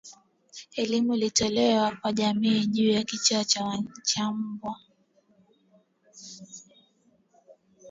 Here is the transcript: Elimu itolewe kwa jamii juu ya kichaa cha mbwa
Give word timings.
Elimu 0.81 1.13
itolewe 1.15 1.91
kwa 2.01 2.13
jamii 2.13 2.65
juu 2.65 2.89
ya 2.89 3.03
kichaa 3.03 3.43
cha 4.03 4.31
mbwa 4.31 4.75